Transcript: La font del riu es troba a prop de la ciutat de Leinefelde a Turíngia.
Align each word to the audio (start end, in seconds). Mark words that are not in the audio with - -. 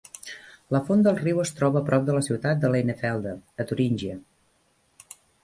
La 0.75 0.79
font 0.85 1.03
del 1.07 1.19
riu 1.19 1.41
es 1.43 1.51
troba 1.59 1.79
a 1.83 1.87
prop 1.89 2.07
de 2.07 2.15
la 2.15 2.23
ciutat 2.29 2.65
de 2.65 2.73
Leinefelde 2.77 3.35
a 3.65 3.69
Turíngia. 3.73 4.19